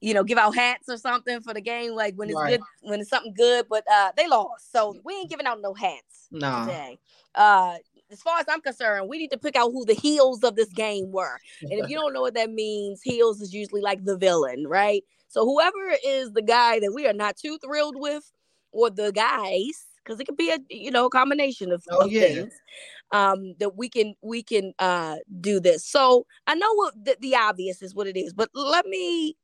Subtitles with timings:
[0.00, 2.58] you know, give out hats or something for the game, like when it's right.
[2.58, 3.66] good, when it's something good.
[3.68, 6.64] But uh, they lost, so we ain't giving out no hats nah.
[6.64, 6.98] today.
[7.34, 7.76] Uh,
[8.10, 10.70] as far as I'm concerned, we need to pick out who the heels of this
[10.70, 11.38] game were.
[11.62, 15.04] And if you don't know what that means, heels is usually like the villain, right?
[15.28, 18.30] So whoever is the guy that we are not too thrilled with,
[18.72, 22.12] or the guys, because it could be a you know a combination of, oh, of
[22.12, 22.20] yeah.
[22.22, 22.54] things.
[23.12, 25.84] Um, that we can we can uh do this.
[25.84, 29.36] So I know what the, the obvious is what it is, but let me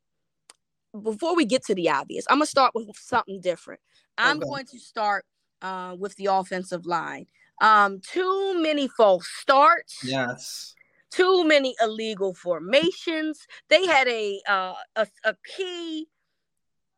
[1.03, 3.81] before we get to the obvious, I'm gonna start with something different.
[4.19, 4.47] I'm Okay.
[4.49, 5.25] going to start
[5.63, 7.27] uh, with the offensive line.
[7.61, 10.75] Um, too many false starts, Yes.
[11.11, 13.47] too many illegal formations.
[13.69, 16.09] They had a uh, a, a key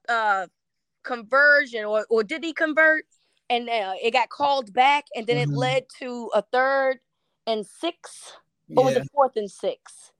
[0.08, 0.46] uh,
[1.04, 3.04] conversion, or or did he convert?
[3.50, 5.42] And uh, it got called back, and then Mhm.
[5.44, 6.98] it led to a third
[7.46, 8.34] and six,
[8.76, 9.02] or was Yeah.
[9.02, 10.12] it fourth and six?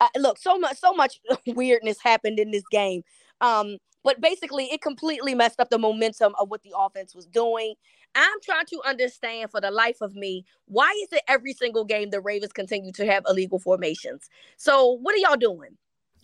[0.00, 3.02] Uh, look, so much, so much weirdness happened in this game.
[3.40, 7.74] Um, but basically, it completely messed up the momentum of what the offense was doing.
[8.14, 12.10] I'm trying to understand for the life of me why is it every single game
[12.10, 14.28] the Ravens continue to have illegal formations?
[14.56, 15.76] So what are y'all doing?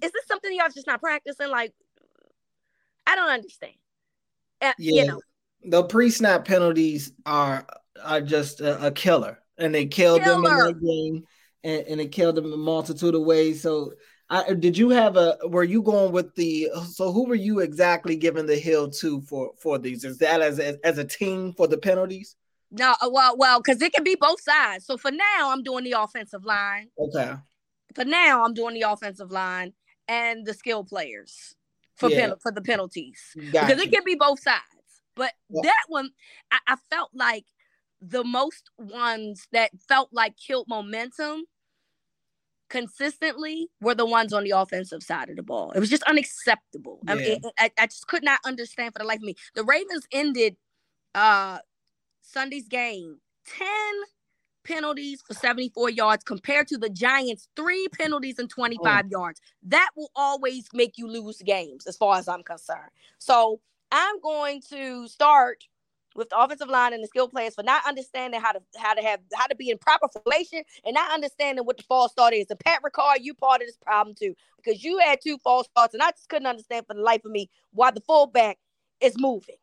[0.02, 1.50] Is this something y'all just not practicing?
[1.50, 1.72] Like,
[3.06, 3.75] I don't understand.
[4.62, 5.02] Uh, Yeah.
[5.02, 5.20] You know,
[5.64, 7.66] The pre-snap penalties are
[8.02, 10.72] are just a, a killer, and they killed them in Killer.
[10.72, 11.25] that game,
[11.62, 13.62] and, and it killed them in a multitude of ways.
[13.62, 13.92] So,
[14.31, 15.37] I, did you have a?
[15.45, 16.71] Were you going with the?
[16.91, 20.05] So, who were you exactly giving the hill to for for these?
[20.05, 22.37] Is that as as, as a team for the penalties?
[22.71, 24.85] no, uh, well, well, because it can be both sides.
[24.85, 26.89] So for now, I'm doing the offensive line.
[26.99, 27.35] Okay.
[27.95, 29.73] For now, I'm doing the offensive line
[30.09, 31.55] and the skill players
[31.95, 32.29] for Yeah.
[32.29, 33.21] pen- for the penalties.
[33.53, 34.62] Got because it can be both sides.
[35.15, 35.62] But Yeah.
[35.62, 36.11] that one,
[36.51, 37.45] I, I felt like
[38.01, 41.45] the most ones that felt like killed momentum
[42.75, 45.73] consistently were the ones on the offensive side of the ball.
[45.73, 47.01] It was just unacceptable.
[47.09, 47.33] I, mean, Yeah.
[47.45, 49.37] it- I, I just could not understand for the life of me.
[49.55, 50.57] The Ravens ended
[51.15, 51.59] uh
[52.23, 53.69] Sunday's game 10
[54.65, 59.41] penalties for 74 yards compared to the Giants, three penalties and 25 yards.
[59.65, 62.91] That will always make you lose games, as far as I'm concerned.
[63.19, 63.61] So
[63.93, 65.65] I'm going to start
[66.14, 69.02] with the offensive line and the skill players for not understanding how to how to
[69.02, 72.47] have how to be in proper formation and not understanding what the false start is.
[72.50, 75.94] And Pat Ricard, you part of this problem too, because you had two false starts,
[75.94, 78.58] and I just couldn't understand for the life of me why the fullback
[79.00, 79.56] is moving.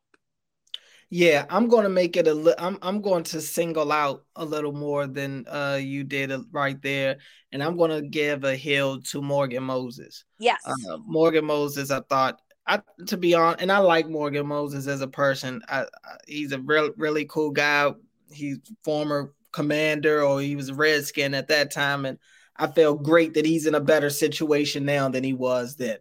[1.13, 4.45] Yeah, I'm going to make it a li- I'm I'm going to single out a
[4.45, 7.17] little more than uh you did uh, right there,
[7.51, 10.23] and I'm going to give a hill to Morgan Moses.
[10.39, 10.61] Yes.
[10.65, 12.39] Uh, Morgan Moses, I thought,
[12.71, 15.61] I to be honest, and I like Morgan Moses as a person.
[15.67, 15.85] I, I,
[16.25, 17.91] he's a real really cool guy.
[18.31, 22.17] He's former commander, or he was Redskin at that time, and
[22.55, 25.97] I feel great that he's in a better situation now than he was then.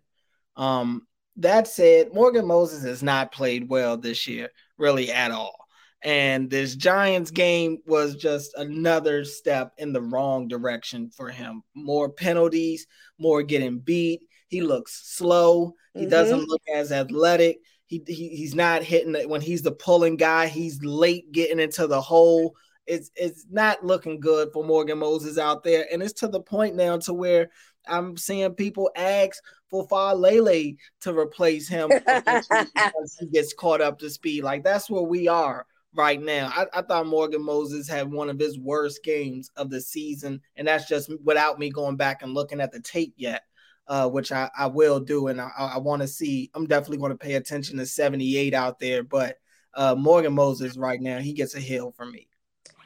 [0.56, 5.56] Um, that said, Morgan Moses has not played well this year, really at all.
[6.02, 11.62] And this Giants game was just another step in the wrong direction for him.
[11.74, 12.86] More penalties,
[13.18, 14.20] more getting beat.
[14.48, 15.74] He looks slow.
[15.94, 16.10] He mm-hmm.
[16.10, 17.58] doesn't look as athletic.
[17.86, 20.46] He, he he's not hitting it when he's the pulling guy.
[20.46, 22.54] He's late getting into the hole.
[22.86, 26.76] It's it's not looking good for Morgan Moses out there, and it's to the point
[26.76, 27.50] now to where
[27.88, 34.10] I'm seeing people ask for Faalele to replace him because he gets caught up to
[34.10, 34.44] speed.
[34.44, 36.52] Like that's where we are right now.
[36.54, 40.68] I, I, thought Morgan Moses had one of his worst games of the season, and
[40.68, 43.42] that's just without me going back and looking at the tape yet
[43.88, 45.28] uh, which I, I will do.
[45.28, 48.78] And I, I want to see, I'm definitely going to pay attention to 78 out
[48.78, 49.02] there.
[49.02, 49.38] But
[49.74, 52.28] uh, Morgan Moses right now, he gets a heel for me.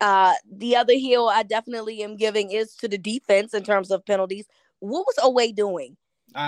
[0.00, 4.04] Uh, the other heel I definitely am giving is to the defense in terms of
[4.04, 4.46] penalties.
[4.80, 5.96] What was Oweh doing?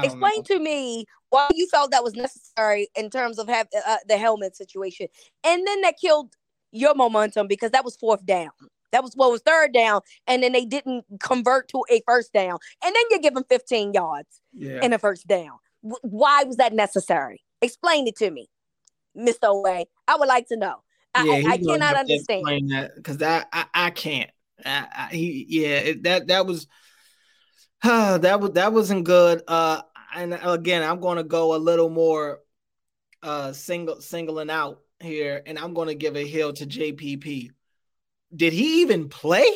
[0.03, 0.43] Explain know.
[0.43, 4.57] to me why you felt that was necessary in terms of have uh, the helmet
[4.57, 5.07] situation,
[5.45, 6.35] and then that killed
[6.73, 8.51] your momentum because that was fourth down.
[8.97, 12.57] That was what was third down, and then they didn't convert to a first down,
[12.83, 14.83] and then you give them 15 yards yeah.
[14.83, 15.59] in a first down.
[15.83, 17.43] W- why was that necessary?
[17.61, 18.49] Explain it to me,
[19.15, 19.63] Mr.
[19.63, 19.85] Way.
[20.09, 20.77] I would like to know.
[21.15, 24.31] I, yeah, I, I cannot understand that because I, I, I can't.
[24.65, 26.67] I, I, he yeah it, that that was
[27.83, 29.43] uh, that was that wasn't good.
[29.47, 29.83] Uh,
[30.15, 32.41] and again, I'm going to go a little more
[33.23, 37.51] uh single singling out here, and I'm going to give a hill to JPP
[38.35, 39.47] did he even play?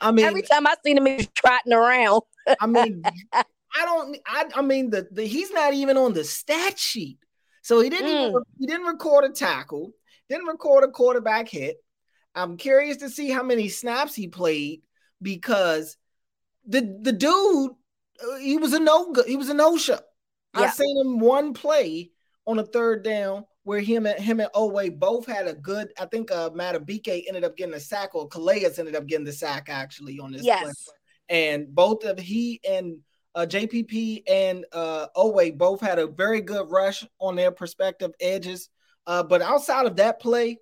[0.00, 2.22] I mean, every time I seen him, he was trotting around.
[2.60, 3.02] I mean,
[3.32, 3.44] I
[3.84, 4.16] don't.
[4.26, 7.18] I, I mean, the, the he's not even on the stat sheet,
[7.62, 8.08] so he didn't.
[8.08, 8.28] Mm.
[8.30, 9.92] Even, he didn't record a tackle.
[10.28, 11.76] Didn't record a quarterback hit.
[12.34, 14.82] I'm curious to see how many snaps he played
[15.20, 15.96] because
[16.66, 17.72] the the dude
[18.22, 19.98] uh, he was a no he was a no show.
[20.56, 20.62] Yeah.
[20.62, 22.10] I seen him one play
[22.46, 25.92] on a third down where him and him and Oweh both had a good.
[26.00, 29.32] I think uh Madubuike ended up getting a sack, or Calais ended up getting the
[29.32, 30.44] sack actually on this.
[30.44, 30.62] Yes.
[30.84, 30.94] Play.
[31.28, 32.98] And both of he and
[33.34, 38.68] uh, JPP and uh, Oweh both had a very good rush on their perspective edges.
[39.06, 40.58] Uh, but outside of that play,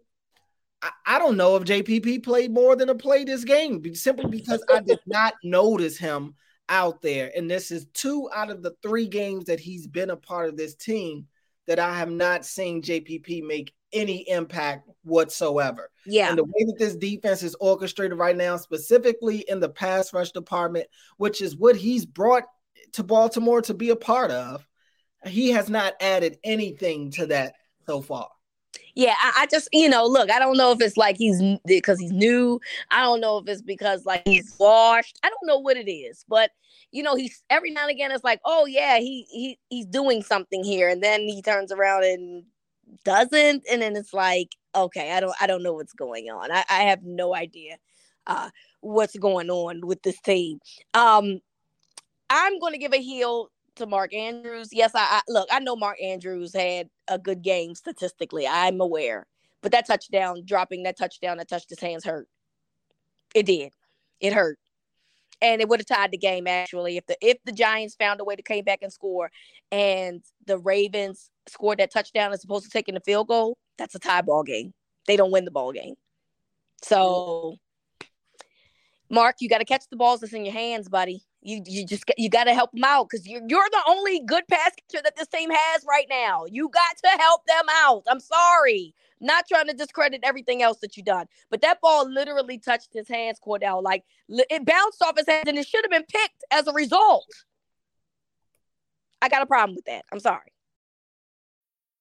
[0.83, 4.65] I, I, don't know if JPP played more than a play this game, simply because
[4.73, 6.35] I did not notice him
[6.69, 7.33] out there.
[7.35, 10.57] And this is two out of the three games that he's been a part of
[10.57, 11.27] this team
[11.69, 15.91] that I have not seen JPP make any impact whatsoever.
[16.05, 16.31] Yeah.
[16.31, 20.33] And the way that this defense is orchestrated right now, specifically in the pass rush
[20.33, 20.87] department,
[21.19, 22.45] which is what he's brought
[22.95, 24.67] to Baltimore to be a part of,
[25.27, 27.55] he has not added anything to that
[27.87, 28.29] so far.
[28.99, 32.01] Yeah, I, I, just you know, look, I don't know if it's like he's because
[32.01, 32.61] he's new.
[32.91, 35.21] I don't know if it's because like he's washed.
[35.23, 36.51] I don't know what it is, but
[36.91, 40.21] you know, he's every now and again it's like, oh yeah, he he he's doing
[40.25, 42.43] something here, and then he turns around and
[43.05, 46.51] doesn't, and then it's like, okay, I don't I don't know what's going on.
[46.51, 47.77] I, I have no idea
[48.27, 48.51] uh
[48.81, 50.59] what's going on with this team.
[50.95, 51.39] Um
[52.31, 53.49] I'm gonna give a heel
[53.79, 54.69] to Mark Andrews.
[54.73, 58.47] Yes, I, I look, I know Mark Andrews had a good game statistically.
[58.47, 59.27] I'm aware.
[59.61, 62.29] But that touchdown, dropping that touchdown that touched his hands hurt.
[63.35, 63.73] It did.
[64.21, 64.59] It hurt
[65.41, 68.25] and it would have tied the game actually if the if the Giants found a
[68.25, 69.31] way to came back and score,
[69.71, 73.57] and the Ravens scored that touchdown as opposed to taking the field goal.
[73.77, 74.73] That's a tie ball game.
[75.07, 75.95] They don't win the ball game.
[76.83, 77.57] So,
[79.11, 81.23] Mark, you got to catch the balls that's in your hands, buddy.
[81.43, 84.47] You you just you got to help them out because you're you're the only good
[84.49, 86.45] pass catcher that this team has right now.
[86.51, 88.03] You got to help them out.
[88.09, 88.95] I'm sorry.
[89.21, 93.09] Not trying to discredit everything else that you done, but that ball literally touched his
[93.09, 93.83] hands, Cordell.
[93.83, 97.27] Like it bounced off his hands, and it should have been picked as a result.
[99.23, 100.05] I got a problem with that.
[100.13, 100.53] I'm sorry.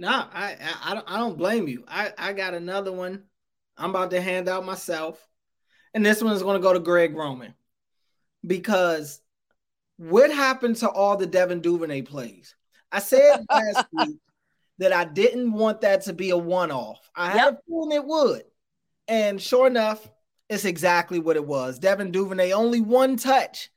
[0.00, 1.84] No, I, I I don't I don't blame you.
[1.86, 3.24] I I got another one.
[3.76, 5.22] I'm about to hand out myself,
[5.92, 7.52] and this one is going to go to Greg Roman
[8.46, 9.20] because
[9.98, 12.54] what happened to all the Devin Duvernay plays?
[12.90, 14.16] I said last week
[14.78, 17.10] that I didn't want that to be a one-off.
[17.14, 17.36] I yep.
[17.36, 18.44] had a feeling it would,
[19.06, 20.10] and sure enough,
[20.48, 21.78] it's exactly what it was.
[21.78, 23.68] Devin Duvernay only one touch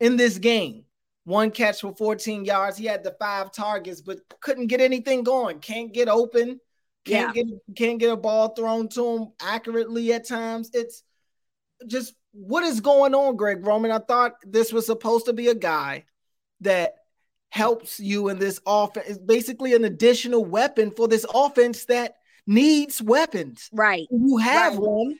[0.00, 0.85] in this game
[1.26, 2.78] one catch for 14 yards.
[2.78, 5.58] He had the five targets, but couldn't get anything going.
[5.58, 6.60] Can't get open.
[7.04, 7.42] Can't yeah.
[7.42, 10.70] get can't get a ball thrown to him accurately at times.
[10.72, 11.02] It's
[11.86, 13.90] just what is going on, Greg Roman?
[13.90, 16.04] I thought this was supposed to be a guy
[16.60, 16.94] that
[17.48, 19.06] helps you in this offense.
[19.08, 22.14] It's basically an additional weapon for this offense that
[22.46, 23.68] needs weapons.
[23.72, 24.06] Right.
[24.10, 24.82] You have right.
[24.82, 25.18] one,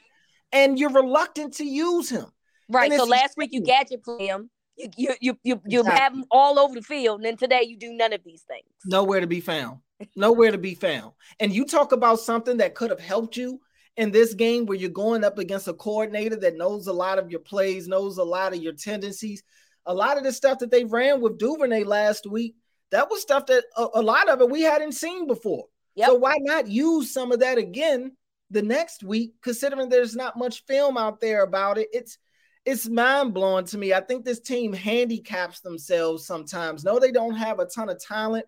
[0.53, 2.27] and you're reluctant to use him.
[2.69, 2.93] Right.
[2.93, 4.51] So last week you gadget play him.
[4.77, 6.03] You you you you, you exactly.
[6.03, 8.67] have them all over the field, and then today you do none of these things.
[8.85, 9.79] Nowhere to be found.
[10.15, 11.13] Nowhere to be found.
[11.41, 13.61] And you talk about something that could have helped you
[13.97, 17.31] in this game where you're going up against a coordinator that knows a lot of
[17.31, 19.43] your plays, knows a lot of your tendencies.
[19.87, 22.57] A lot of the stuff that they ran with Duvernay last week,
[22.91, 25.67] that was stuff that a, a lot of it we hadn't seen before.
[25.95, 26.09] Yep.
[26.09, 28.17] So why not use some of that again
[28.51, 31.89] the next week, considering there's not much film out there about it?
[31.93, 32.19] It's
[32.67, 33.95] it's mind blowing to me.
[33.95, 36.85] I think this team handicaps themselves sometimes.
[36.85, 38.45] No, they don't have a ton of talent,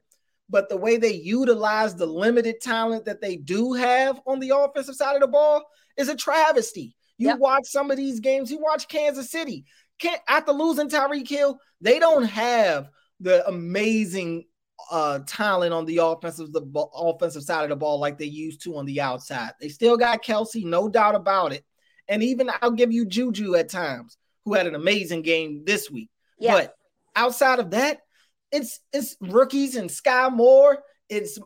[0.50, 4.96] but the way they utilize the limited talent that they do have on the offensive
[4.96, 5.64] side of the ball
[5.96, 6.96] is a travesty.
[7.16, 7.38] You yep.
[7.38, 9.64] watch some of these games, you watch Kansas City.
[10.00, 14.46] Can't after losing Tyreek Hill, they don't have the amazing
[14.90, 16.62] uh, talent on the offensive the
[16.94, 19.52] offensive side of the ball like they used to on the outside.
[19.60, 21.64] They still got Kelce, no doubt about it.
[22.08, 26.10] And even I'll give you Juju at times, who had an amazing game this week.
[26.38, 26.52] Yeah.
[26.52, 26.74] But
[27.14, 28.00] outside of that,
[28.50, 30.82] it's it's rookies and Skyy Moore.
[31.08, 31.38] It's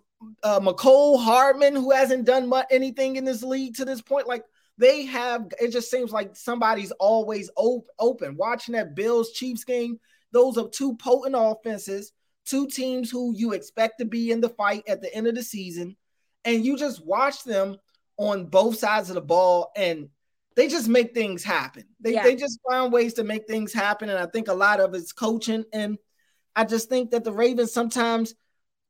[0.42, 4.28] uh, Mecole Hardman, who hasn't done much anything in this league to this point.
[4.28, 4.44] Like
[4.78, 8.36] they have, it just seems like somebody's always op- open.
[8.36, 9.98] Watching that Bills Chiefs game,
[10.32, 12.12] those are two potent offenses,
[12.46, 15.42] two teams who you expect to be in the fight at the end of the
[15.42, 15.96] season,
[16.44, 17.76] and you just watch them
[18.16, 20.08] on both sides of the ball, and
[20.56, 21.84] they just make things happen.
[22.00, 22.22] They yeah.
[22.22, 25.12] they just find ways to make things happen, and I think a lot of it's
[25.12, 25.98] coaching and
[26.54, 28.34] I just think that the Ravens sometimes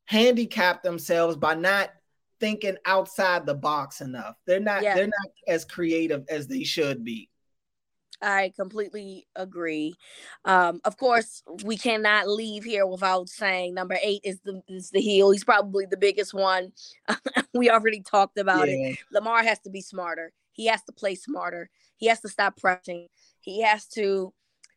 [0.07, 1.91] handicap themselves by not
[2.41, 4.37] thinking outside the box enough.
[4.47, 4.95] They're not yeah.
[4.95, 7.29] they're not as creative as they should be.
[8.21, 9.95] I completely agree.
[10.45, 15.01] Um, of course, we cannot leave here without saying number eight is the is the
[15.01, 15.31] heel.
[15.31, 16.73] He's probably the biggest one.
[17.55, 18.91] we already talked about yeah.
[18.91, 18.99] it.
[19.13, 20.33] Lamar has to be smarter.
[20.53, 21.71] He has to play smarter.
[21.97, 23.09] He has to stop pressing.
[23.41, 24.33] He has to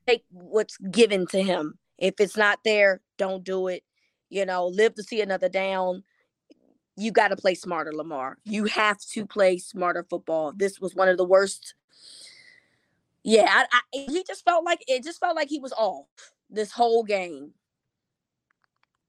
[0.08, 1.77] take what's given to him.
[1.98, 3.84] If it's not there, don't do it.
[4.29, 6.03] You know, live to see another down.
[6.98, 8.38] You got to play smarter, Lamar.
[8.46, 10.53] You have to play smarter football.
[10.55, 11.75] This was one of the worst.
[13.24, 15.03] Yeah, I, I, he just felt like it.
[15.03, 16.05] Just felt like he was off
[16.50, 17.51] this whole game,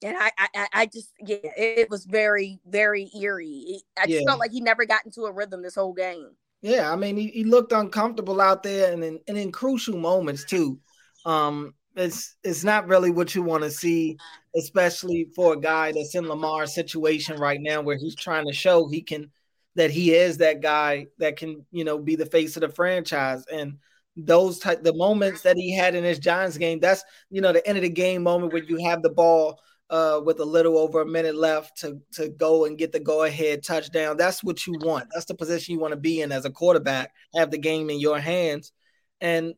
[0.03, 3.83] and I, I, I just yeah, it was very, very eerie.
[3.99, 4.27] I just yeah.
[4.27, 6.31] felt like he never got into a rhythm this whole game.
[6.63, 10.45] Yeah, I mean, he, he looked uncomfortable out there, and in, and in crucial moments
[10.45, 10.79] too.
[11.25, 14.17] Um, it's it's not really what you want to see,
[14.57, 18.89] especially for a guy that's in Lamar's situation right now, where he's trying to show
[18.89, 19.31] he can
[19.77, 23.45] that he is that guy that can you know be the face of the franchise
[23.53, 23.79] and
[24.17, 26.81] those type the moments that he had in his Giants game.
[26.81, 29.61] That's you know the end of the game moment where you have the ball
[29.91, 33.23] uh, with a little over a minute left to to go and get the go
[33.23, 34.17] ahead touchdown.
[34.17, 35.09] That's what you want.
[35.13, 37.13] That's the position you want to be in as a quarterback.
[37.35, 38.73] Have the game in your hands,
[39.21, 39.55] and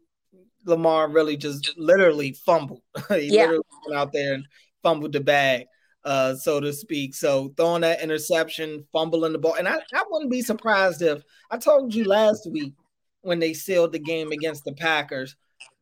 [0.65, 2.83] Lamar really just literally fumbled.
[3.09, 3.43] he yeah.
[3.43, 4.47] literally went out there and
[4.83, 5.67] fumbled the bag,
[6.05, 7.15] uh, so to speak.
[7.15, 11.57] So throwing that interception, fumbling the ball, and I, I wouldn't be surprised if I
[11.57, 12.75] told you last week
[13.23, 15.37] when they sealed the game against the Packers.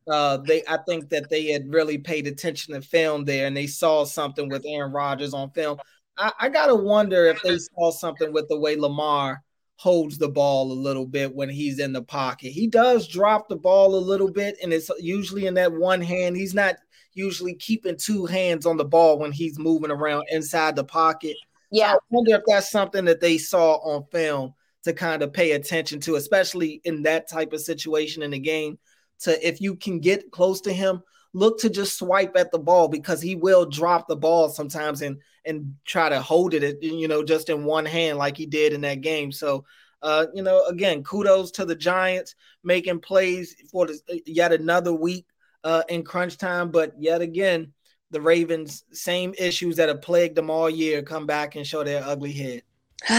[0.09, 3.67] Uh, they I think that they had really paid attention to film there and they
[3.67, 5.79] saw something with Aaron Rodgers on film.
[6.17, 9.43] I, I gotta wonder if they saw something with the way Lamar
[9.77, 12.49] holds the ball a little bit when he's in the pocket.
[12.49, 16.35] He does drop the ball a little bit, and it's usually in that one hand.
[16.35, 16.75] He's not
[17.13, 21.35] usually keeping two hands on the ball when he's moving around inside the pocket.
[21.71, 21.91] Yeah.
[21.91, 25.51] So I wonder if that's something that they saw on film to kind of pay
[25.51, 28.79] attention to, especially in that type of situation in the game.
[29.21, 31.01] To if you can get close to him,
[31.33, 35.17] look to just swipe at the ball because he will drop the ball sometimes and
[35.45, 38.81] and try to hold it, you know, just in one hand like he did in
[38.81, 39.31] that game.
[39.31, 39.63] So,
[40.01, 45.25] uh, you know, again, kudos to the Giants making plays for the, yet another week
[45.63, 46.69] uh, in crunch time.
[46.69, 47.71] But yet again,
[48.11, 52.03] the Ravens, same issues that have plagued them all year, come back and show their
[52.03, 52.63] ugly head.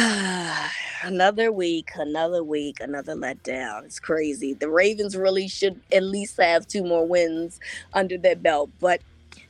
[1.03, 3.85] another week, another week, another letdown.
[3.85, 4.53] It's crazy.
[4.55, 7.61] The Ravens really should at least have two more wins
[7.93, 9.01] under their belt, but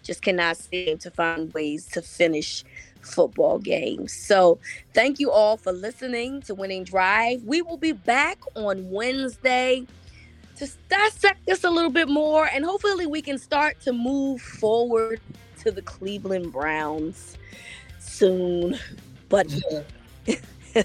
[0.02, 2.62] just cannot seem to find ways to finish
[3.00, 4.12] football games.
[4.12, 4.58] So,
[4.92, 7.42] thank you all for listening to Winning Drive.
[7.44, 9.86] We will be back on Wednesday
[10.56, 15.20] to dissect this a little bit more, and hopefully, we can start to move forward
[15.60, 17.38] to the Cleveland Browns
[17.98, 18.78] soon.
[19.28, 19.46] But
[20.26, 20.82] yeah.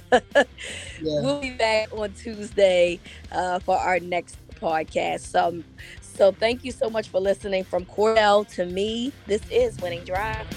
[1.01, 2.99] We'll be back on Tuesday
[3.31, 5.21] uh, for our next podcast.
[5.21, 5.63] So,
[6.01, 7.63] so thank you so much for listening.
[7.63, 10.47] From Cordell to me, this is Winning Drive.